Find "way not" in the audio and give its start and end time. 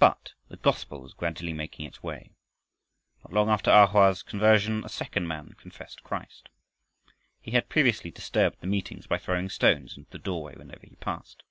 2.02-3.32